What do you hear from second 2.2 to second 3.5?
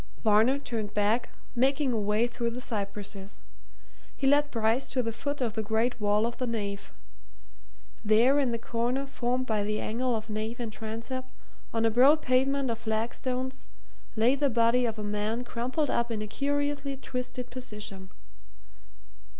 through the cypresses.